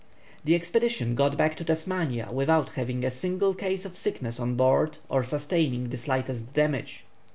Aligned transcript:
_]The 0.43 0.55
expedition 0.55 1.13
got 1.13 1.37
back 1.37 1.55
to 1.57 1.63
Tasmania 1.63 2.29
without 2.31 2.69
having 2.69 3.05
a 3.05 3.11
single 3.11 3.53
case 3.53 3.85
of 3.85 3.95
sickness 3.95 4.39
on 4.39 4.55
board 4.55 4.97
or 5.09 5.23
sustaining 5.23 5.89
the 5.91 5.97
slightest 5.97 6.55
damage. 6.55 7.05